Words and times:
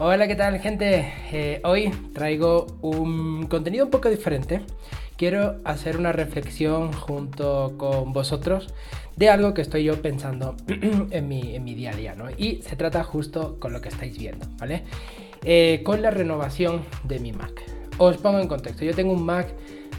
Hola, 0.00 0.28
¿qué 0.28 0.36
tal 0.36 0.60
gente? 0.60 1.12
Eh, 1.32 1.60
hoy 1.64 1.90
traigo 2.12 2.68
un 2.82 3.48
contenido 3.48 3.86
un 3.86 3.90
poco 3.90 4.08
diferente. 4.08 4.60
Quiero 5.16 5.56
hacer 5.64 5.96
una 5.96 6.12
reflexión 6.12 6.92
junto 6.92 7.74
con 7.76 8.12
vosotros 8.12 8.72
de 9.16 9.28
algo 9.28 9.54
que 9.54 9.62
estoy 9.62 9.82
yo 9.82 10.00
pensando 10.00 10.54
en 10.68 11.26
mi, 11.26 11.56
en 11.56 11.64
mi 11.64 11.74
día 11.74 11.90
a 11.90 11.96
día, 11.96 12.14
¿no? 12.14 12.30
Y 12.30 12.62
se 12.62 12.76
trata 12.76 13.02
justo 13.02 13.58
con 13.58 13.72
lo 13.72 13.80
que 13.80 13.88
estáis 13.88 14.16
viendo, 14.16 14.46
¿vale? 14.60 14.84
Eh, 15.42 15.82
con 15.84 16.00
la 16.00 16.12
renovación 16.12 16.82
de 17.02 17.18
mi 17.18 17.32
Mac. 17.32 17.60
Os 17.96 18.18
pongo 18.18 18.38
en 18.38 18.46
contexto, 18.46 18.84
yo 18.84 18.94
tengo 18.94 19.12
un 19.12 19.24
Mac 19.24 19.48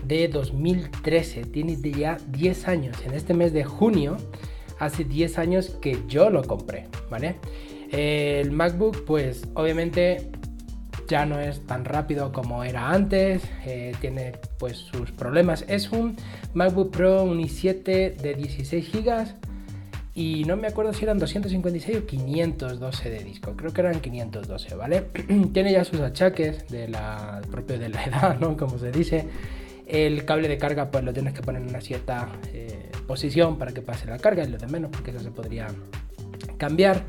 de 0.05 0.29
2013, 0.29 1.43
tiene 1.43 1.77
ya 1.91 2.15
10 2.29 2.67
años. 2.69 2.95
En 3.05 3.15
este 3.15 3.33
mes 3.33 3.51
de 3.51 3.65
junio, 3.65 4.15
hace 4.79 5.03
10 5.03 5.37
años 5.39 5.71
que 5.81 5.99
yo 6.07 6.29
lo 6.29 6.41
compré, 6.43 6.87
¿vale? 7.09 7.35
El 7.91 8.51
MacBook, 8.51 9.05
pues 9.05 9.47
obviamente 9.55 10.29
ya 11.07 11.25
no 11.25 11.39
es 11.39 11.65
tan 11.65 11.85
rápido 11.85 12.31
como 12.31 12.63
era 12.63 12.91
antes, 12.91 13.41
eh, 13.65 13.93
tiene 13.99 14.33
pues 14.59 14.77
sus 14.77 15.11
problemas. 15.11 15.65
Es 15.67 15.91
un 15.91 16.15
MacBook 16.53 16.91
Pro 16.91 17.23
un 17.23 17.39
i7 17.39 18.15
de 18.15 18.35
16 18.35 18.91
GB 18.91 19.49
y 20.13 20.43
no 20.45 20.57
me 20.57 20.67
acuerdo 20.67 20.93
si 20.93 21.03
eran 21.03 21.17
256 21.17 21.97
o 21.97 22.05
512 22.05 23.09
de 23.09 23.23
disco, 23.23 23.55
creo 23.55 23.71
que 23.71 23.81
eran 23.81 23.99
512, 23.99 24.75
¿vale? 24.75 25.05
tiene 25.53 25.71
ya 25.71 25.83
sus 25.83 25.99
achaques 26.01 26.67
de 26.67 26.87
la 26.87 27.41
propio 27.49 27.79
de 27.79 27.89
la 27.89 28.03
edad, 28.05 28.39
¿no? 28.39 28.55
Como 28.55 28.77
se 28.77 28.91
dice. 28.91 29.27
El 29.87 30.23
cable 30.23 30.47
de 30.47 30.59
carga 30.59 30.91
pues 30.91 31.03
lo 31.03 31.11
tienes 31.13 31.33
que 31.33 31.41
poner 31.41 31.63
en 31.63 31.69
una 31.69 31.81
cierta 31.81 32.29
eh, 32.53 32.91
posición 33.07 33.57
para 33.57 33.71
que 33.71 33.81
pase 33.81 34.05
la 34.05 34.19
carga, 34.19 34.43
y 34.43 34.47
lo 34.47 34.59
de 34.59 34.67
menos 34.67 34.91
porque 34.91 35.09
eso 35.09 35.19
se 35.19 35.31
podría 35.31 35.65
cambiar. 36.57 37.03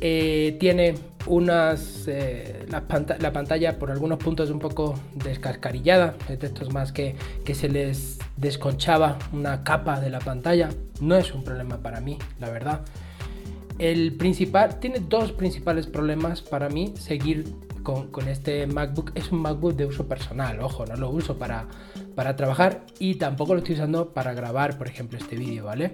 Eh, 0.00 0.56
tiene 0.60 0.94
unas. 1.26 2.04
Eh, 2.06 2.66
la, 2.68 3.32
pantalla 3.32 3.78
por 3.78 3.90
algunos 3.90 4.18
puntos 4.18 4.50
un 4.50 4.58
poco 4.58 4.94
descascarillada. 5.14 6.16
Es 6.28 6.40
de 6.40 6.46
estos 6.46 6.72
más 6.72 6.92
que, 6.92 7.16
que 7.44 7.54
se 7.54 7.68
les 7.68 8.18
desconchaba 8.36 9.18
una 9.32 9.64
capa 9.64 10.00
de 10.00 10.10
la 10.10 10.18
pantalla. 10.18 10.68
No 11.00 11.16
es 11.16 11.32
un 11.32 11.44
problema 11.44 11.78
para 11.78 12.00
mí, 12.00 12.18
la 12.40 12.50
verdad. 12.50 12.80
El 13.78 14.14
principal. 14.14 14.78
Tiene 14.80 15.00
dos 15.00 15.32
principales 15.32 15.86
problemas 15.86 16.42
para 16.42 16.68
mí 16.68 16.94
seguir 16.98 17.44
con, 17.82 18.08
con, 18.08 18.28
este 18.28 18.66
MacBook. 18.66 19.12
Es 19.14 19.32
un 19.32 19.40
MacBook 19.40 19.76
de 19.76 19.86
uso 19.86 20.06
personal, 20.06 20.60
ojo, 20.60 20.86
no 20.86 20.96
lo 20.96 21.10
uso 21.10 21.38
para, 21.38 21.68
para 22.14 22.34
trabajar 22.34 22.84
y 22.98 23.14
tampoco 23.14 23.54
lo 23.54 23.58
estoy 23.58 23.76
usando 23.76 24.12
para 24.12 24.34
grabar, 24.34 24.76
por 24.76 24.88
ejemplo, 24.88 25.18
este 25.18 25.36
vídeo, 25.36 25.66
¿vale? 25.66 25.92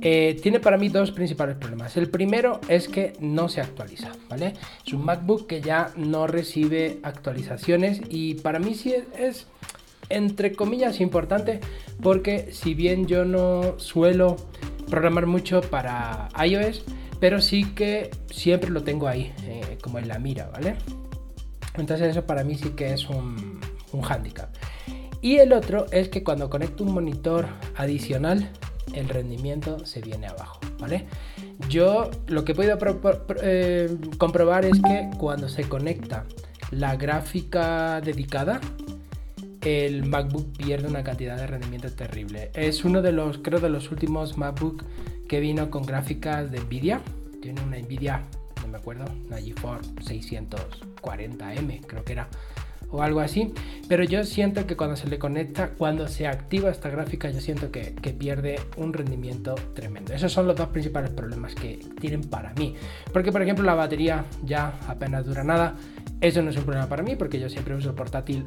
Eh, 0.00 0.38
tiene 0.40 0.60
para 0.60 0.76
mí 0.76 0.88
dos 0.88 1.10
principales 1.10 1.56
problemas. 1.56 1.96
El 1.96 2.08
primero 2.08 2.60
es 2.68 2.88
que 2.88 3.14
no 3.18 3.48
se 3.48 3.60
actualiza, 3.60 4.12
¿vale? 4.28 4.54
Es 4.86 4.92
un 4.92 5.04
MacBook 5.04 5.48
que 5.48 5.60
ya 5.60 5.90
no 5.96 6.28
recibe 6.28 7.00
actualizaciones 7.02 8.00
y 8.08 8.34
para 8.34 8.60
mí 8.60 8.74
sí 8.74 8.94
es, 9.18 9.48
entre 10.08 10.52
comillas 10.52 11.00
importante 11.00 11.60
porque 12.00 12.52
si 12.52 12.74
bien 12.74 13.06
yo 13.06 13.24
no 13.24 13.78
suelo 13.78 14.36
programar 14.88 15.26
mucho 15.26 15.62
para 15.62 16.28
iOS, 16.44 16.84
pero 17.18 17.40
sí 17.40 17.64
que 17.74 18.10
siempre 18.30 18.70
lo 18.70 18.84
tengo 18.84 19.08
ahí, 19.08 19.32
eh, 19.42 19.78
como 19.82 19.98
en 19.98 20.06
la 20.06 20.20
mira, 20.20 20.48
¿vale? 20.50 20.76
Entonces 21.74 22.10
eso 22.10 22.24
para 22.24 22.44
mí 22.44 22.54
sí 22.54 22.70
que 22.70 22.92
es 22.92 23.08
un, 23.08 23.60
un 23.90 24.04
handicap. 24.04 24.48
Y 25.20 25.38
el 25.38 25.52
otro 25.52 25.86
es 25.90 26.08
que 26.08 26.22
cuando 26.22 26.48
conecto 26.48 26.84
un 26.84 26.94
monitor 26.94 27.48
adicional 27.74 28.48
el 28.98 29.08
rendimiento 29.08 29.84
se 29.86 30.00
viene 30.00 30.26
abajo, 30.26 30.60
¿vale? 30.78 31.06
Yo 31.68 32.10
lo 32.26 32.44
que 32.44 32.52
he 32.52 32.54
podido 32.54 32.78
eh, 33.42 33.96
comprobar 34.18 34.64
es 34.64 34.80
que 34.80 35.10
cuando 35.18 35.48
se 35.48 35.64
conecta 35.64 36.24
la 36.70 36.96
gráfica 36.96 38.00
dedicada, 38.00 38.60
el 39.62 40.04
MacBook 40.06 40.56
pierde 40.56 40.88
una 40.88 41.02
cantidad 41.02 41.36
de 41.36 41.46
rendimiento 41.46 41.90
terrible. 41.90 42.50
Es 42.54 42.84
uno 42.84 43.02
de 43.02 43.12
los, 43.12 43.38
creo, 43.38 43.60
de 43.60 43.70
los 43.70 43.90
últimos 43.90 44.36
MacBook 44.38 44.84
que 45.28 45.40
vino 45.40 45.70
con 45.70 45.84
gráficas 45.84 46.50
de 46.50 46.60
Nvidia. 46.60 47.00
Tiene 47.42 47.60
una 47.62 47.78
Nvidia, 47.78 48.22
no 48.62 48.68
me 48.68 48.78
acuerdo, 48.78 49.04
una 49.26 49.38
GeForce 49.38 49.90
640M, 49.96 51.86
creo 51.86 52.04
que 52.04 52.12
era 52.12 52.28
o 52.90 53.02
algo 53.02 53.20
así. 53.20 53.52
Pero 53.88 54.04
yo 54.04 54.24
siento 54.24 54.66
que 54.66 54.76
cuando 54.76 54.96
se 54.96 55.08
le 55.08 55.18
conecta, 55.18 55.70
cuando 55.70 56.08
se 56.08 56.26
activa 56.26 56.70
esta 56.70 56.90
gráfica, 56.90 57.30
yo 57.30 57.40
siento 57.40 57.70
que, 57.70 57.94
pierde 58.18 58.58
un 58.76 58.92
rendimiento 58.92 59.54
tremendo. 59.74 60.12
Esos 60.12 60.32
son 60.32 60.46
los 60.46 60.56
dos 60.56 60.68
principales 60.68 61.10
problemas 61.10 61.54
que 61.54 61.78
tienen 62.00 62.22
para 62.22 62.52
mí. 62.54 62.74
Porque, 63.12 63.30
por 63.30 63.42
ejemplo, 63.42 63.64
la 63.64 63.74
batería 63.74 64.24
ya 64.44 64.78
apenas 64.88 65.24
dura 65.24 65.44
nada. 65.44 65.76
Eso 66.20 66.42
no 66.42 66.50
es 66.50 66.56
un 66.56 66.64
problema 66.64 66.88
para 66.88 67.02
mí 67.02 67.16
porque 67.16 67.38
yo 67.38 67.48
siempre 67.48 67.74
uso 67.74 67.90
el 67.90 67.94
portátil 67.94 68.44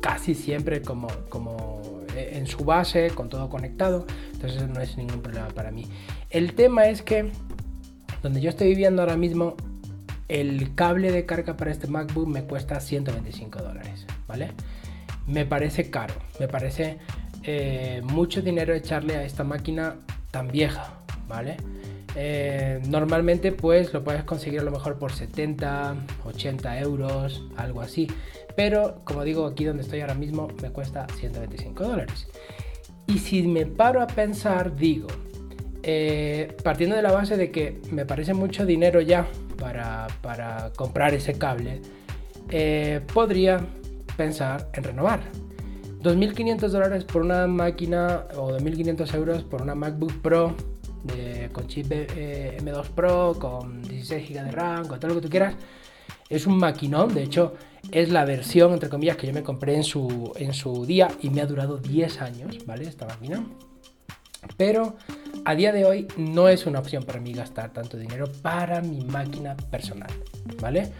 casi 0.00 0.34
siempre 0.34 0.82
como, 0.82 1.08
como 1.28 2.00
en 2.16 2.46
su 2.46 2.64
base, 2.64 3.10
con 3.10 3.28
todo 3.28 3.48
conectado. 3.48 4.06
Entonces 4.32 4.68
no 4.68 4.80
es 4.80 4.96
ningún 4.96 5.20
problema 5.20 5.48
para 5.48 5.70
mí. 5.70 5.86
El 6.30 6.54
tema 6.54 6.86
es 6.86 7.02
que 7.02 7.30
donde 8.22 8.40
yo 8.40 8.50
estoy 8.50 8.68
viviendo 8.68 9.02
ahora 9.02 9.16
mismo 9.16 9.56
el 10.30 10.76
cable 10.76 11.10
de 11.10 11.26
carga 11.26 11.56
para 11.56 11.72
este 11.72 11.88
MacBook 11.88 12.28
me 12.28 12.44
cuesta 12.44 12.78
125 12.78 13.58
dólares, 13.58 14.06
¿vale? 14.28 14.52
Me 15.26 15.44
parece 15.44 15.90
caro, 15.90 16.14
me 16.38 16.46
parece 16.46 16.98
eh, 17.42 18.00
mucho 18.04 18.40
dinero 18.40 18.72
echarle 18.72 19.16
a 19.16 19.24
esta 19.24 19.42
máquina 19.42 19.96
tan 20.30 20.46
vieja, 20.46 21.00
¿vale? 21.28 21.56
Eh, 22.14 22.80
normalmente 22.86 23.50
pues 23.50 23.92
lo 23.92 24.04
puedes 24.04 24.22
conseguir 24.22 24.60
a 24.60 24.62
lo 24.62 24.70
mejor 24.70 25.00
por 25.00 25.12
70, 25.12 25.96
80 26.24 26.78
euros, 26.78 27.42
algo 27.56 27.80
así. 27.80 28.06
Pero 28.54 29.02
como 29.04 29.24
digo, 29.24 29.46
aquí 29.46 29.64
donde 29.64 29.82
estoy 29.82 30.00
ahora 30.00 30.14
mismo 30.14 30.46
me 30.62 30.70
cuesta 30.70 31.08
125 31.18 31.82
dólares. 31.82 32.28
Y 33.08 33.18
si 33.18 33.42
me 33.42 33.66
paro 33.66 34.00
a 34.00 34.06
pensar, 34.06 34.76
digo, 34.76 35.08
eh, 35.82 36.56
partiendo 36.62 36.94
de 36.94 37.02
la 37.02 37.10
base 37.10 37.36
de 37.36 37.50
que 37.50 37.80
me 37.90 38.06
parece 38.06 38.32
mucho 38.32 38.64
dinero 38.64 39.00
ya 39.00 39.26
para, 39.60 40.72
comprar 40.74 41.14
ese 41.14 41.34
cable, 41.34 41.80
eh, 42.48 43.00
podría 43.14 43.60
pensar 44.16 44.68
en 44.72 44.82
renovar. 44.82 45.20
2.500 46.02 46.68
dólares 46.68 47.04
por 47.04 47.22
una 47.22 47.46
máquina 47.46 48.24
o 48.34 48.50
2.500 48.52 49.14
euros 49.14 49.44
por 49.44 49.62
una 49.62 49.74
MacBook 49.74 50.20
Pro 50.22 50.56
con 51.52 51.66
chip 51.66 51.86
eh, 51.90 52.58
M2 52.60 52.88
Pro, 52.88 53.36
con 53.38 53.82
16 53.82 54.28
GB 54.28 54.44
de 54.44 54.50
RAM, 54.50 54.86
con 54.86 54.98
todo 54.98 55.08
lo 55.08 55.14
que 55.16 55.26
tú 55.26 55.30
quieras. 55.30 55.54
Es 56.28 56.46
un 56.46 56.58
maquinón, 56.58 57.12
de 57.14 57.24
hecho 57.24 57.54
es 57.90 58.10
la 58.10 58.24
versión, 58.24 58.72
entre 58.72 58.88
comillas, 58.88 59.16
que 59.16 59.26
yo 59.26 59.32
me 59.32 59.42
compré 59.42 59.74
en 59.74 59.84
su, 59.84 60.32
en 60.36 60.52
su 60.52 60.86
día 60.86 61.08
y 61.22 61.30
me 61.30 61.40
ha 61.40 61.46
durado 61.46 61.78
10 61.78 62.20
años, 62.20 62.58
¿vale? 62.66 62.84
Esta 62.84 63.06
máquina. 63.06 63.44
Pero 64.56 64.96
a 65.44 65.54
día 65.54 65.72
de 65.72 65.84
hoy 65.84 66.06
no 66.16 66.48
es 66.48 66.66
una 66.66 66.78
opción 66.78 67.04
para 67.04 67.20
mí 67.20 67.32
gastar 67.32 67.72
tanto 67.72 67.96
dinero 67.96 68.30
para 68.42 68.80
mi 68.80 69.04
máquina 69.04 69.56
personal, 69.56 70.10
¿vale? 70.60 70.90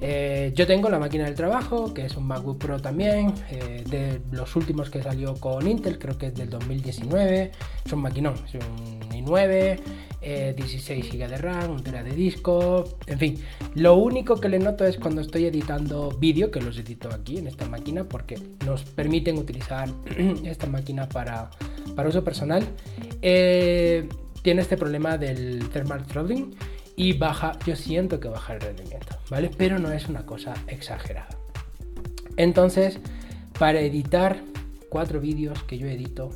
Eh, 0.00 0.52
yo 0.54 0.66
tengo 0.66 0.88
la 0.88 0.98
máquina 0.98 1.24
del 1.24 1.34
trabajo, 1.34 1.92
que 1.92 2.06
es 2.06 2.16
un 2.16 2.26
MacBook 2.26 2.58
Pro 2.58 2.80
también, 2.80 3.34
eh, 3.50 3.84
de 3.88 4.20
los 4.30 4.54
últimos 4.56 4.90
que 4.90 5.02
salió 5.02 5.34
con 5.34 5.66
Intel, 5.66 5.98
creo 5.98 6.16
que 6.18 6.26
es 6.26 6.34
del 6.34 6.50
2019, 6.50 7.52
es 7.84 7.92
un 7.92 8.00
maquinón, 8.00 8.34
es 8.46 8.54
un 8.54 9.00
i9, 9.10 9.80
16 10.22 11.10
GB 11.10 11.28
de 11.28 11.36
RAM, 11.36 11.72
un 11.72 11.82
tera 11.82 12.02
de 12.02 12.12
disco, 12.12 12.84
en 13.06 13.18
fin. 13.18 13.38
Lo 13.74 13.96
único 13.96 14.36
que 14.36 14.48
le 14.48 14.58
noto 14.58 14.84
es 14.84 14.96
cuando 14.96 15.20
estoy 15.20 15.46
editando 15.46 16.10
vídeo, 16.10 16.50
que 16.50 16.60
los 16.60 16.78
edito 16.78 17.08
aquí 17.12 17.38
en 17.38 17.48
esta 17.48 17.66
máquina, 17.68 18.04
porque 18.04 18.38
nos 18.64 18.82
permiten 18.84 19.36
utilizar 19.38 19.88
esta 20.44 20.66
máquina 20.66 21.08
para, 21.08 21.50
para 21.96 22.08
uso 22.08 22.22
personal. 22.22 22.64
Eh, 23.22 24.08
tiene 24.42 24.62
este 24.62 24.76
problema 24.76 25.16
del 25.16 25.68
thermal 25.70 26.04
throttling 26.04 26.54
y 26.96 27.14
baja, 27.14 27.58
yo 27.64 27.76
siento 27.76 28.20
que 28.20 28.28
baja 28.28 28.54
el 28.54 28.60
rendimiento, 28.60 29.16
¿vale? 29.30 29.50
Pero 29.56 29.78
no 29.78 29.92
es 29.92 30.08
una 30.08 30.26
cosa 30.26 30.54
exagerada. 30.66 31.28
Entonces, 32.36 32.98
para 33.58 33.80
editar 33.80 34.42
cuatro 34.88 35.20
vídeos 35.20 35.62
que 35.62 35.78
yo 35.78 35.86
edito 35.86 36.30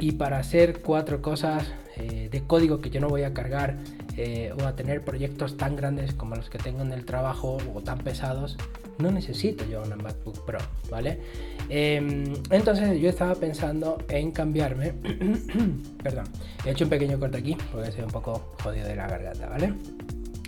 y 0.00 0.12
para 0.12 0.38
hacer 0.38 0.82
cuatro 0.82 1.22
cosas 1.22 1.72
eh, 1.96 2.28
de 2.30 2.42
código 2.42 2.80
que 2.80 2.90
yo 2.90 3.00
no 3.00 3.08
voy 3.08 3.22
a 3.22 3.32
cargar 3.32 3.78
eh, 4.16 4.52
o 4.58 4.64
a 4.64 4.74
tener 4.74 5.04
proyectos 5.04 5.56
tan 5.56 5.76
grandes 5.76 6.14
como 6.14 6.36
los 6.36 6.48
que 6.48 6.58
tengo 6.58 6.82
en 6.82 6.92
el 6.92 7.04
trabajo 7.04 7.58
o 7.74 7.82
tan 7.82 7.98
pesados, 7.98 8.56
no 8.98 9.10
necesito 9.10 9.64
yo 9.66 9.82
una 9.82 9.96
MacBook 9.96 10.44
Pro, 10.44 10.58
¿vale? 10.90 11.20
Em, 11.68 12.32
entonces 12.50 13.00
yo 13.00 13.08
estaba 13.08 13.34
pensando 13.34 13.98
en 14.08 14.30
cambiarme, 14.32 14.94
perdón, 16.02 16.24
he 16.64 16.70
hecho 16.70 16.84
un 16.84 16.90
pequeño 16.90 17.18
corte 17.18 17.38
aquí 17.38 17.56
porque 17.70 17.88
estoy 17.88 18.04
un 18.04 18.10
poco 18.10 18.54
jodido 18.62 18.88
de 18.88 18.96
la 18.96 19.06
garganta, 19.06 19.48
¿vale? 19.48 19.74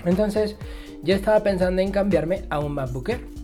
Entonces 0.04 0.56
yo 1.02 1.14
estaba 1.14 1.40
pensando 1.42 1.82
en 1.82 1.90
cambiarme 1.90 2.44
a 2.50 2.60
un 2.60 2.72
MacBook 2.72 3.10
Air. 3.10 3.37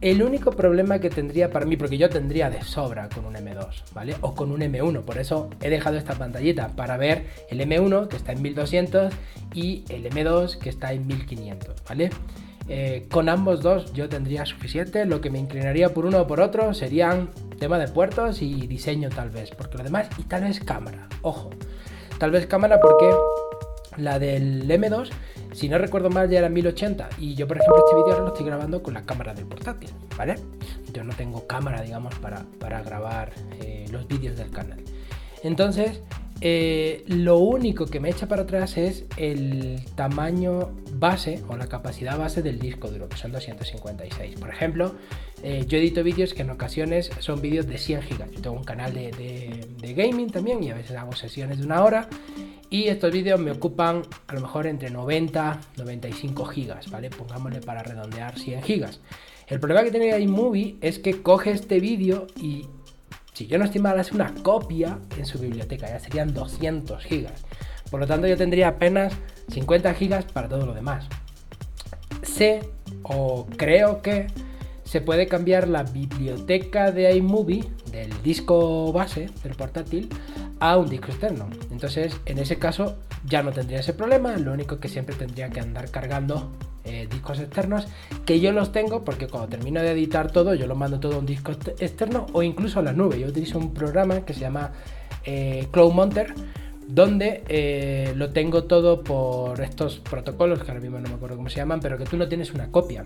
El 0.00 0.22
único 0.22 0.52
problema 0.52 1.00
que 1.00 1.10
tendría 1.10 1.50
para 1.50 1.66
mí, 1.66 1.76
porque 1.76 1.98
yo 1.98 2.08
tendría 2.08 2.50
de 2.50 2.62
sobra 2.62 3.08
con 3.08 3.24
un 3.24 3.34
M2, 3.34 3.82
¿vale? 3.92 4.14
O 4.20 4.32
con 4.32 4.52
un 4.52 4.60
M1, 4.60 5.02
por 5.02 5.18
eso 5.18 5.50
he 5.60 5.70
dejado 5.70 5.96
esta 5.96 6.14
pantallita 6.14 6.68
para 6.68 6.96
ver 6.96 7.26
el 7.50 7.60
M1 7.60 8.06
que 8.06 8.16
está 8.16 8.30
en 8.30 8.42
1200 8.42 9.12
y 9.54 9.84
el 9.88 10.08
M2 10.08 10.58
que 10.58 10.68
está 10.68 10.92
en 10.92 11.04
1500, 11.08 11.82
¿vale? 11.88 12.10
Eh, 12.68 13.06
con 13.10 13.28
ambos 13.28 13.60
dos 13.60 13.92
yo 13.92 14.08
tendría 14.08 14.46
suficiente, 14.46 15.04
lo 15.04 15.20
que 15.20 15.30
me 15.30 15.40
inclinaría 15.40 15.88
por 15.88 16.06
uno 16.06 16.20
o 16.20 16.26
por 16.28 16.40
otro 16.40 16.74
serían 16.74 17.30
tema 17.58 17.78
de 17.78 17.88
puertos 17.88 18.40
y 18.40 18.68
diseño 18.68 19.08
tal 19.08 19.30
vez, 19.30 19.50
porque 19.50 19.78
lo 19.78 19.84
demás, 19.84 20.08
y 20.16 20.22
tal 20.22 20.42
vez 20.44 20.60
cámara, 20.60 21.08
ojo, 21.22 21.50
tal 22.20 22.30
vez 22.30 22.46
cámara 22.46 22.78
porque 22.80 23.10
la 23.96 24.20
del 24.20 24.68
M2, 24.68 25.08
si 25.58 25.68
no 25.68 25.76
recuerdo 25.76 26.08
mal, 26.08 26.30
ya 26.30 26.38
era 26.38 26.48
1080 26.48 27.08
y 27.18 27.34
yo 27.34 27.48
por 27.48 27.56
ejemplo 27.56 27.84
este 27.84 27.96
vídeo 27.96 28.20
lo 28.20 28.28
estoy 28.28 28.46
grabando 28.46 28.80
con 28.80 28.94
la 28.94 29.04
cámara 29.04 29.34
del 29.34 29.46
portátil, 29.46 29.90
¿vale? 30.16 30.36
Yo 30.92 31.02
no 31.02 31.12
tengo 31.14 31.46
cámara, 31.48 31.82
digamos, 31.82 32.14
para, 32.16 32.44
para 32.60 32.80
grabar 32.82 33.32
eh, 33.60 33.86
los 33.90 34.06
vídeos 34.06 34.36
del 34.36 34.50
canal. 34.50 34.80
Entonces, 35.42 36.00
eh, 36.40 37.02
lo 37.08 37.38
único 37.38 37.86
que 37.86 37.98
me 37.98 38.10
echa 38.10 38.28
para 38.28 38.42
atrás 38.42 38.76
es 38.76 39.04
el 39.16 39.80
tamaño 39.96 40.70
base 40.92 41.42
o 41.48 41.56
la 41.56 41.66
capacidad 41.66 42.16
base 42.16 42.42
del 42.42 42.60
disco 42.60 42.88
duro, 42.88 43.08
que 43.08 43.16
son 43.16 43.32
256. 43.32 44.38
Por 44.38 44.48
ejemplo, 44.48 44.94
eh, 45.42 45.64
yo 45.66 45.78
edito 45.78 46.04
vídeos 46.04 46.34
que 46.34 46.42
en 46.42 46.50
ocasiones 46.50 47.10
son 47.18 47.40
vídeos 47.40 47.66
de 47.66 47.78
100 47.78 48.00
GB. 48.02 48.30
Yo 48.30 48.40
tengo 48.40 48.56
un 48.56 48.64
canal 48.64 48.94
de, 48.94 49.94
gaming 49.96 50.30
también 50.30 50.62
y 50.62 50.70
a 50.70 50.74
veces 50.74 50.96
hago 50.96 51.16
sesiones 51.16 51.58
de 51.58 51.64
una 51.64 51.82
hora. 51.82 52.08
Y 52.70 52.88
estos 52.88 53.12
vídeos 53.12 53.40
me 53.40 53.50
ocupan 53.50 54.02
a 54.26 54.34
lo 54.34 54.40
mejor 54.42 54.66
entre 54.66 54.90
90 54.90 55.60
95 55.76 56.44
GB, 56.44 56.90
¿vale? 56.90 57.10
Pongámosle 57.10 57.60
para 57.60 57.82
redondear 57.82 58.38
100 58.38 58.60
GB. 58.60 58.86
El 59.46 59.60
problema 59.60 59.82
que 59.82 59.90
tiene 59.90 60.18
iMovie 60.18 60.76
es 60.82 60.98
que 60.98 61.22
coge 61.22 61.52
este 61.52 61.80
vídeo 61.80 62.26
y 62.36 62.66
si 63.32 63.46
yo 63.46 63.56
no 63.56 63.64
estoy 63.64 63.80
hace 63.86 64.14
una 64.14 64.34
copia 64.42 64.98
en 65.16 65.24
su 65.24 65.38
biblioteca, 65.38 65.88
ya 65.88 66.00
serían 66.00 66.34
200 66.34 67.02
gigas. 67.04 67.44
Por 67.90 68.00
lo 68.00 68.06
tanto, 68.06 68.26
yo 68.26 68.36
tendría 68.36 68.68
apenas 68.68 69.14
50 69.50 69.94
gigas 69.94 70.24
para 70.26 70.48
todo 70.48 70.66
lo 70.66 70.74
demás. 70.74 71.06
Sé 72.22 72.60
o 73.04 73.46
creo 73.56 74.02
que 74.02 74.26
se 74.84 75.00
puede 75.00 75.26
cambiar 75.26 75.68
la 75.68 75.82
biblioteca 75.82 76.90
de 76.92 77.14
iMovie 77.16 77.64
del 77.92 78.10
disco 78.22 78.92
base 78.92 79.30
del 79.42 79.54
portátil 79.54 80.08
a 80.60 80.76
un 80.76 80.88
disco 80.88 81.08
externo. 81.08 81.48
Entonces, 81.70 82.16
en 82.26 82.38
ese 82.38 82.58
caso 82.58 82.96
ya 83.24 83.42
no 83.42 83.52
tendría 83.52 83.80
ese 83.80 83.92
problema, 83.92 84.36
lo 84.36 84.52
único 84.52 84.78
que 84.78 84.88
siempre 84.88 85.14
tendría 85.14 85.50
que 85.50 85.60
andar 85.60 85.90
cargando 85.90 86.52
eh, 86.84 87.06
discos 87.10 87.38
externos, 87.38 87.86
que 88.24 88.40
yo 88.40 88.52
los 88.52 88.72
tengo 88.72 89.04
porque 89.04 89.26
cuando 89.26 89.48
termino 89.48 89.82
de 89.82 89.90
editar 89.90 90.30
todo, 90.30 90.54
yo 90.54 90.66
lo 90.66 90.74
mando 90.74 90.98
todo 91.00 91.16
a 91.16 91.18
un 91.18 91.26
disco 91.26 91.52
externo 91.52 92.26
o 92.32 92.42
incluso 92.42 92.80
a 92.80 92.82
la 92.82 92.92
nube. 92.92 93.20
Yo 93.20 93.26
utilizo 93.26 93.58
un 93.58 93.74
programa 93.74 94.20
que 94.24 94.32
se 94.32 94.40
llama 94.40 94.72
eh, 95.24 95.68
Cloud 95.70 95.92
Monter, 95.92 96.32
donde 96.86 97.44
eh, 97.48 98.12
lo 98.16 98.30
tengo 98.30 98.64
todo 98.64 99.04
por 99.04 99.60
estos 99.60 99.98
protocolos, 99.98 100.62
que 100.62 100.70
ahora 100.70 100.80
mismo 100.80 100.98
no 100.98 101.08
me 101.08 101.16
acuerdo 101.16 101.36
cómo 101.36 101.50
se 101.50 101.56
llaman, 101.56 101.80
pero 101.80 101.98
que 101.98 102.04
tú 102.04 102.16
no 102.16 102.26
tienes 102.28 102.52
una 102.54 102.70
copia 102.70 103.04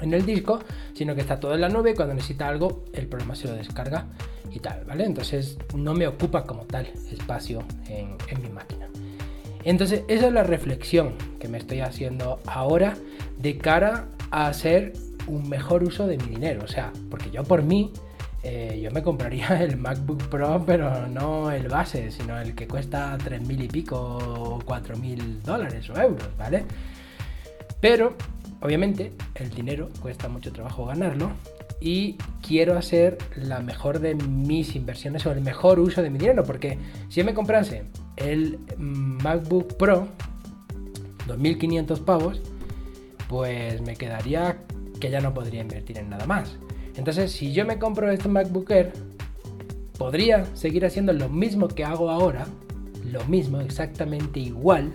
en 0.00 0.14
el 0.14 0.24
disco, 0.24 0.60
sino 0.94 1.14
que 1.14 1.22
está 1.22 1.40
todo 1.40 1.54
en 1.54 1.60
la 1.60 1.68
nube. 1.68 1.94
Cuando 1.94 2.14
necesita 2.14 2.48
algo, 2.48 2.84
el 2.92 3.08
programa 3.08 3.34
se 3.34 3.48
lo 3.48 3.54
descarga 3.54 4.06
y 4.52 4.58
tal, 4.60 4.84
¿vale? 4.84 5.04
Entonces 5.04 5.58
no 5.74 5.94
me 5.94 6.06
ocupa 6.06 6.44
como 6.44 6.64
tal 6.64 6.86
espacio 7.10 7.62
en 7.88 8.42
mi 8.42 8.48
máquina. 8.48 8.88
Entonces, 9.64 10.02
esa 10.08 10.26
es 10.26 10.32
la 10.32 10.42
reflexión 10.42 11.14
que 11.38 11.48
me 11.48 11.58
estoy 11.58 11.80
haciendo 11.80 12.40
ahora 12.46 12.96
de 13.38 13.58
cara 13.58 14.08
a 14.30 14.48
hacer 14.48 14.92
un 15.26 15.48
mejor 15.48 15.84
uso 15.84 16.06
de 16.06 16.18
mi 16.18 16.26
dinero. 16.26 16.62
O 16.64 16.68
sea, 16.68 16.92
porque 17.10 17.30
yo 17.30 17.44
por 17.44 17.62
mí, 17.62 17.92
eh, 18.42 18.80
yo 18.82 18.90
me 18.90 19.02
compraría 19.02 19.46
el 19.62 19.76
MacBook 19.76 20.28
Pro, 20.28 20.62
pero 20.66 21.06
no 21.08 21.50
el 21.50 21.68
base, 21.68 22.10
sino 22.10 22.38
el 22.40 22.54
que 22.54 22.66
cuesta 22.66 23.16
3.000 23.18 23.64
y 23.64 23.68
pico 23.68 23.96
o 23.96 24.60
4.000 24.60 25.42
dólares 25.42 25.88
o 25.90 26.00
euros, 26.00 26.28
¿vale? 26.36 26.64
Pero, 27.80 28.16
obviamente, 28.60 29.12
el 29.34 29.50
dinero 29.50 29.90
cuesta 30.00 30.28
mucho 30.28 30.52
trabajo 30.52 30.86
ganarlo 30.86 31.30
y 31.82 32.16
quiero 32.46 32.78
hacer 32.78 33.18
la 33.36 33.60
mejor 33.60 33.98
de 33.98 34.14
mis 34.14 34.76
inversiones 34.76 35.26
o 35.26 35.32
el 35.32 35.40
mejor 35.40 35.80
uso 35.80 36.00
de 36.00 36.10
mi 36.10 36.18
dinero, 36.18 36.44
porque 36.44 36.78
si 37.08 37.20
yo 37.20 37.24
me 37.24 37.34
comprase 37.34 37.82
el 38.16 38.60
MacBook 38.78 39.76
Pro, 39.76 40.06
2500 41.26 42.00
pavos, 42.00 42.40
pues 43.28 43.80
me 43.80 43.96
quedaría 43.96 44.58
que 45.00 45.10
ya 45.10 45.20
no 45.20 45.34
podría 45.34 45.60
invertir 45.60 45.98
en 45.98 46.10
nada 46.10 46.26
más. 46.26 46.56
Entonces, 46.96 47.32
si 47.32 47.52
yo 47.52 47.64
me 47.64 47.78
compro 47.78 48.10
este 48.10 48.28
MacBook 48.28 48.70
Air, 48.70 48.92
podría 49.98 50.44
seguir 50.54 50.86
haciendo 50.86 51.12
lo 51.12 51.28
mismo 51.28 51.66
que 51.66 51.84
hago 51.84 52.10
ahora, 52.10 52.46
lo 53.10 53.24
mismo, 53.24 53.60
exactamente 53.60 54.38
igual, 54.38 54.92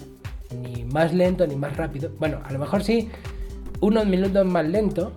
ni 0.64 0.86
más 0.86 1.14
lento 1.14 1.46
ni 1.46 1.56
más 1.56 1.76
rápido. 1.76 2.12
Bueno, 2.20 2.40
a 2.46 2.54
lo 2.54 2.60
mejor 2.60 2.84
sí, 2.84 3.10
unos 3.82 4.06
minutos 4.06 4.46
más 4.46 4.66
lento, 4.66 5.12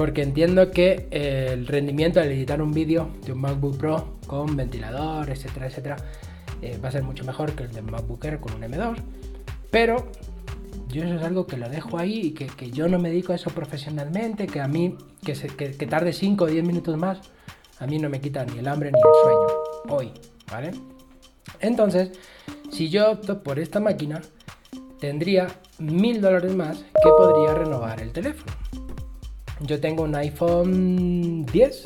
porque 0.00 0.22
entiendo 0.22 0.70
que 0.70 1.08
el 1.10 1.66
rendimiento 1.66 2.20
al 2.20 2.32
editar 2.32 2.62
un 2.62 2.72
vídeo 2.72 3.10
de 3.26 3.32
un 3.32 3.40
MacBook 3.42 3.76
Pro 3.76 4.16
con 4.26 4.56
ventilador, 4.56 5.28
etcétera, 5.28 5.66
etcétera, 5.66 5.96
eh, 6.62 6.78
va 6.82 6.88
a 6.88 6.92
ser 6.92 7.02
mucho 7.02 7.22
mejor 7.22 7.52
que 7.52 7.64
el 7.64 7.70
de 7.70 7.82
MacBook 7.82 8.24
Air 8.24 8.40
con 8.40 8.54
un 8.54 8.62
M2, 8.62 8.96
pero 9.70 10.10
yo 10.88 11.04
eso 11.04 11.16
es 11.16 11.22
algo 11.22 11.46
que 11.46 11.58
lo 11.58 11.68
dejo 11.68 11.98
ahí 11.98 12.28
y 12.28 12.30
que, 12.30 12.70
yo 12.70 12.88
no 12.88 12.98
me 12.98 13.10
dedico 13.10 13.32
a 13.32 13.34
eso 13.34 13.50
profesionalmente, 13.50 14.46
que 14.46 14.62
a 14.62 14.68
mí, 14.68 14.96
que, 15.22 15.34
que, 15.34 15.86
tarde 15.86 16.14
5 16.14 16.44
o 16.44 16.46
10 16.46 16.64
minutos 16.64 16.96
más, 16.96 17.18
a 17.78 17.86
mí 17.86 17.98
no 17.98 18.08
me 18.08 18.22
quita 18.22 18.42
ni 18.46 18.58
el 18.58 18.68
hambre 18.68 18.90
ni 18.90 18.98
el 18.98 19.22
sueño, 19.22 19.98
hoy, 19.98 20.12
¿vale? 20.50 20.70
Entonces, 21.60 22.12
si 22.72 22.88
yo 22.88 23.10
opto 23.10 23.42
por 23.42 23.58
esta 23.58 23.80
máquina, 23.80 24.22
tendría 24.98 25.48
mil 25.78 26.22
dólares 26.22 26.54
más 26.54 26.78
que 26.78 27.10
podría 27.18 27.52
renovar 27.52 28.00
el 28.00 28.12
teléfono. 28.12 28.50
Yo 29.60 29.80
tengo 29.80 30.04
un 30.04 30.14
iPhone 30.14 31.44
10, 31.46 31.84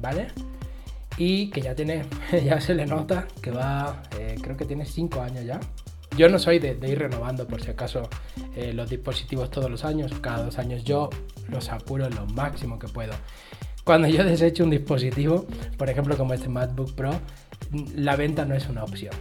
¿vale? 0.00 0.28
y 1.16 1.50
que 1.50 1.60
ya 1.60 1.74
tiene, 1.74 2.04
ya 2.44 2.60
se 2.60 2.74
le 2.74 2.86
nota 2.86 3.26
que 3.40 3.50
va, 3.50 4.02
eh, 4.18 4.36
creo 4.40 4.56
que 4.56 4.64
tiene 4.64 4.84
5 4.84 5.20
años 5.20 5.44
ya. 5.44 5.60
Yo 6.16 6.28
no 6.28 6.38
soy 6.38 6.60
de, 6.60 6.78
ir 6.88 6.98
renovando 6.98 7.46
por 7.46 7.60
si 7.60 7.70
acaso 7.70 8.08
eh, 8.54 8.72
los 8.72 8.88
dispositivos 8.88 9.50
todos 9.50 9.68
los 9.68 9.84
años, 9.84 10.12
cada 10.20 10.44
dos 10.44 10.58
años 10.58 10.84
yo 10.84 11.10
los 11.48 11.70
apuro 11.70 12.08
lo 12.08 12.26
máximo 12.26 12.78
que 12.78 12.86
puedo. 12.86 13.12
Cuando 13.82 14.08
yo 14.08 14.22
desecho 14.24 14.64
un 14.64 14.70
dispositivo, 14.70 15.46
por 15.76 15.90
ejemplo 15.90 16.16
como 16.16 16.32
este 16.34 16.48
MacBook 16.48 16.94
Pro, 16.94 17.10
la 17.96 18.14
venta 18.14 18.44
no 18.44 18.54
es 18.54 18.68
una 18.68 18.84
opción, 18.84 19.12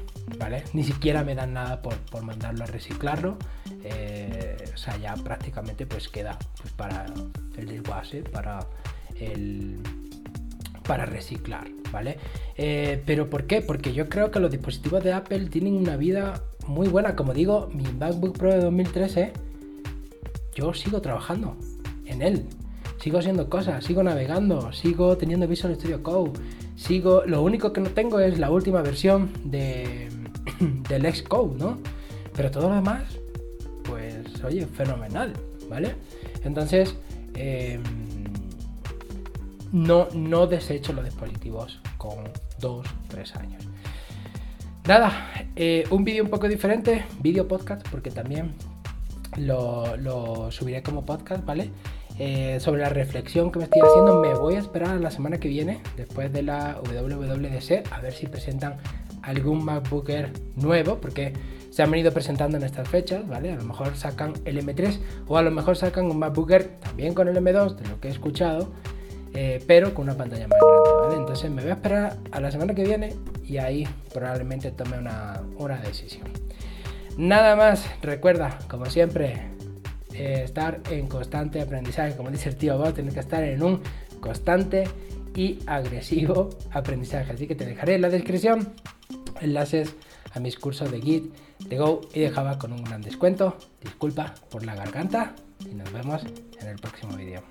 Ni 0.74 0.84
siquiera 0.84 1.24
me 1.24 1.36
dan 1.36 1.54
nada 1.54 1.82
por, 1.82 1.96
por 1.96 2.24
mandarlo 2.24 2.64
a 2.64 2.68
reciclarlo. 2.68 3.38
Eh, 3.84 4.58
o 4.74 4.78
sea, 4.78 4.98
ya 4.98 5.14
prácticamente 5.16 5.86
pues 5.86 6.10
queda 6.10 6.38
pues, 6.62 6.74
para 6.74 7.06
el 7.58 7.68
desguace, 7.68 8.24
para 8.24 8.60
el, 9.20 9.80
para 10.84 11.06
reciclar, 11.06 11.68
¿vale? 11.92 12.18
Eh, 12.56 13.02
pero 13.06 13.30
¿por 13.30 13.46
qué? 13.46 13.62
Porque 13.62 13.94
yo 13.94 14.10
creo 14.10 14.32
que 14.32 14.40
los 14.40 14.52
dispositivos 14.52 15.04
de 15.04 15.14
Apple 15.14 15.48
tienen 15.48 15.76
una 15.76 15.98
vida 15.98 16.44
muy 16.68 16.88
buena. 16.88 17.16
Como 17.16 17.34
digo, 17.34 17.70
mi 17.74 17.84
MacBook 17.84 18.38
Pro 18.38 18.52
de 18.52 18.60
2013, 18.60 19.34
yo 20.56 20.74
sigo 20.74 21.02
trabajando 21.02 21.58
en 22.06 22.22
él. 22.22 22.48
Sigo 23.04 23.18
haciendo 23.18 23.50
cosas, 23.50 23.84
sigo 23.84 24.02
navegando, 24.02 24.72
sigo 24.72 25.18
teniendo 25.18 25.46
Visual 25.46 25.76
Studio 25.76 26.02
Code, 26.02 26.40
sigo... 26.78 27.24
Lo 27.26 27.44
único 27.44 27.74
que 27.74 27.82
no 27.82 27.90
tengo 27.90 28.22
es 28.22 28.40
la 28.40 28.50
última 28.50 28.82
versión 28.82 29.30
de, 29.44 30.08
del 30.88 31.14
Xcode, 31.14 31.58
¿no? 31.58 31.80
Pero 32.34 32.50
todo 32.50 32.70
lo 32.70 32.76
demás, 32.76 33.04
pues, 33.84 34.42
oye, 34.46 34.66
fenomenal, 34.68 35.34
¿vale? 35.70 35.96
Entonces, 36.46 36.96
eh, 37.36 37.78
no, 39.74 40.08
no 40.14 40.48
desecho 40.48 40.94
los 40.94 41.04
dispositivos 41.04 41.82
con 41.98 42.20
2, 42.62 42.88
3 43.10 43.36
años. 43.36 43.64
Nada, 44.88 45.12
eh, 45.58 45.84
un 45.90 46.06
vídeo 46.06 46.24
un 46.24 46.30
poco 46.30 46.48
diferente, 46.48 47.04
vídeo 47.20 47.50
podcast, 47.50 47.86
porque 47.90 48.12
también 48.12 48.54
lo, 49.38 50.52
subiré 50.52 50.82
como 50.84 51.06
podcast, 51.06 51.44
¿vale? 51.46 51.70
Eh, 52.20 52.60
sobre 52.60 52.82
la 52.82 52.90
reflexión 52.90 53.52
que 53.52 53.60
me 53.60 53.66
estoy 53.66 53.82
haciendo, 53.82 54.22
me 54.22 54.36
voy 54.36 54.56
a 54.56 54.60
esperar 54.60 55.00
la 55.02 55.10
semana 55.10 55.40
que 55.40 55.48
viene, 55.48 55.82
después 55.98 56.32
de 56.32 56.44
la 56.44 56.80
WWDC, 56.84 57.92
a 57.92 58.02
ver 58.02 58.14
si 58.14 58.28
presentan 58.28 58.78
algún 59.24 59.66
MacBook 59.66 60.10
Air 60.10 60.32
nuevo, 60.56 60.98
porque 60.98 61.34
se 61.72 61.82
han 61.82 61.90
venido 61.90 62.12
presentando 62.12 62.58
en 62.58 62.64
estas 62.64 62.88
fechas, 62.88 63.28
¿vale? 63.28 63.52
A 63.52 63.56
lo 63.56 63.64
mejor 63.64 63.96
sacan 63.96 64.34
el 64.46 64.64
M3 64.64 65.00
o 65.28 65.38
a 65.38 65.42
lo 65.42 65.50
mejor 65.50 65.76
sacan 65.76 66.06
un 66.06 66.20
MacBook 66.20 66.52
Air 66.52 66.68
también 66.80 67.16
con 67.16 67.28
el 67.28 67.36
M2, 67.36 67.78
de 67.78 67.90
lo 67.90 68.00
que 68.00 68.10
he 68.10 68.12
escuchado, 68.12 68.72
eh, 69.34 69.64
pero 69.66 69.96
con 69.96 70.04
una 70.04 70.16
pantalla 70.16 70.48
más 70.48 70.60
grande, 70.60 70.90
¿vale? 71.02 71.16
Entonces 71.18 71.50
me 71.50 71.64
voy 71.64 71.72
a 71.72 71.74
esperar 71.74 72.18
a 72.32 72.40
la 72.40 72.52
semana 72.52 72.76
que 72.76 72.84
viene 72.84 73.16
y 73.44 73.58
ahí 73.58 73.88
probablemente 74.14 74.70
tome 74.70 75.00
una, 75.00 75.82
decisión. 75.84 76.28
Nada 77.18 77.56
más, 77.56 77.90
recuerda, 78.02 78.60
como 78.68 78.86
siempre, 78.86 79.48
eh, 80.14 80.42
estar 80.44 80.82
en 80.90 81.08
constante 81.08 81.62
aprendizaje, 81.62 82.16
como 82.16 82.30
dice 82.30 82.50
el 82.50 82.56
tío 82.56 82.78
Bob, 82.78 82.94
tener 82.94 83.14
que 83.14 83.20
estar 83.20 83.44
en 83.44 83.64
un 83.64 83.82
constante 84.20 84.86
y 85.36 85.60
agresivo 85.66 86.50
aprendizaje. 86.72 87.34
Así 87.34 87.48
que 87.48 87.56
te 87.56 87.66
dejaré 87.66 87.96
en 87.96 88.02
la 88.02 88.10
descripción 88.10 88.74
enlaces 89.42 89.96
a 90.34 90.40
mis 90.40 90.58
cursos 90.58 90.92
de 90.92 91.02
Git, 91.02 91.34
de 91.60 91.78
Go 91.78 92.02
y 92.14 92.22
de 92.22 92.30
Java 92.30 92.58
con 92.58 92.74
un 92.74 92.84
gran 92.84 93.02
descuento. 93.02 93.58
Disculpa 93.82 94.34
por 94.50 94.66
la 94.66 94.76
garganta 94.76 95.36
y 95.60 95.76
nos 95.76 95.92
vemos 95.92 96.24
en 96.60 96.68
el 96.68 96.78
próximo 96.78 97.16
vídeo. 97.16 97.42